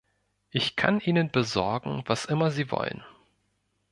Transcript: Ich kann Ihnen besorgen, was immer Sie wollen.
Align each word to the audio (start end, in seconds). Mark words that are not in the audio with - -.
Ich 0.49 0.75
kann 0.75 0.99
Ihnen 0.99 1.29
besorgen, 1.29 2.01
was 2.07 2.25
immer 2.25 2.49
Sie 2.49 2.71
wollen. 2.71 3.03